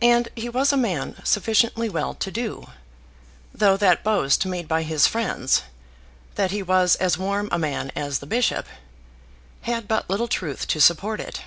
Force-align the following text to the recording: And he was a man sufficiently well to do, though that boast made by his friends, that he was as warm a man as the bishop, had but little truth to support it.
And 0.00 0.28
he 0.34 0.48
was 0.48 0.72
a 0.72 0.76
man 0.76 1.14
sufficiently 1.22 1.88
well 1.88 2.14
to 2.14 2.32
do, 2.32 2.66
though 3.54 3.76
that 3.76 4.02
boast 4.02 4.44
made 4.44 4.66
by 4.66 4.82
his 4.82 5.06
friends, 5.06 5.62
that 6.34 6.50
he 6.50 6.64
was 6.64 6.96
as 6.96 7.16
warm 7.16 7.48
a 7.52 7.60
man 7.60 7.92
as 7.94 8.18
the 8.18 8.26
bishop, 8.26 8.66
had 9.60 9.86
but 9.86 10.10
little 10.10 10.26
truth 10.26 10.66
to 10.66 10.80
support 10.80 11.20
it. 11.20 11.42